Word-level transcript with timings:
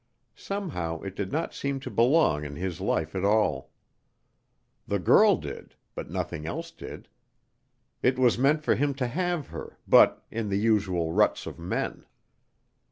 Somehow 0.33 1.01
it 1.01 1.15
did 1.15 1.31
not 1.31 1.53
seem 1.53 1.79
to 1.81 1.91
belong 1.91 2.43
in 2.43 2.55
his 2.55 2.81
life 2.81 3.13
at 3.13 3.23
all. 3.23 3.69
The 4.87 4.97
girl 4.97 5.37
did, 5.37 5.75
but 5.93 6.09
nothing 6.09 6.47
else 6.47 6.71
did. 6.71 7.07
It 8.01 8.17
was 8.17 8.35
meant 8.35 8.63
for 8.63 8.73
him 8.73 8.95
to 8.95 9.05
have 9.05 9.49
her, 9.49 9.77
but 9.87 10.25
in 10.31 10.49
the 10.49 10.57
usual 10.57 11.11
ruts 11.13 11.45
of 11.45 11.59
men. 11.59 12.07